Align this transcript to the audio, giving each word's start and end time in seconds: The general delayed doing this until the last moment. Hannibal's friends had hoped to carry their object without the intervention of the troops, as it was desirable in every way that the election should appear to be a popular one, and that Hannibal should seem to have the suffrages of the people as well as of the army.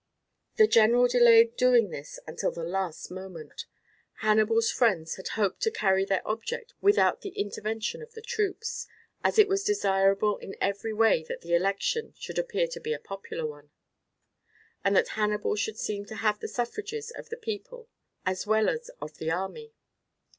The 0.55 0.65
general 0.65 1.07
delayed 1.07 1.55
doing 1.55 1.91
this 1.91 2.19
until 2.25 2.49
the 2.51 2.63
last 2.63 3.11
moment. 3.11 3.67
Hannibal's 4.25 4.71
friends 4.71 5.13
had 5.17 5.27
hoped 5.37 5.61
to 5.61 5.69
carry 5.69 6.05
their 6.05 6.27
object 6.27 6.73
without 6.81 7.21
the 7.21 7.29
intervention 7.39 8.01
of 8.01 8.13
the 8.15 8.21
troops, 8.23 8.87
as 9.23 9.37
it 9.37 9.47
was 9.47 9.63
desirable 9.63 10.37
in 10.39 10.55
every 10.59 10.91
way 10.91 11.23
that 11.29 11.41
the 11.41 11.53
election 11.53 12.15
should 12.17 12.39
appear 12.39 12.67
to 12.69 12.79
be 12.79 12.93
a 12.93 12.99
popular 12.99 13.45
one, 13.45 13.69
and 14.83 14.95
that 14.95 15.09
Hannibal 15.09 15.55
should 15.55 15.77
seem 15.77 16.03
to 16.05 16.15
have 16.15 16.39
the 16.39 16.47
suffrages 16.47 17.11
of 17.11 17.29
the 17.29 17.37
people 17.37 17.87
as 18.25 18.47
well 18.47 18.69
as 18.69 18.89
of 18.99 19.19
the 19.19 19.29
army. 19.29 19.75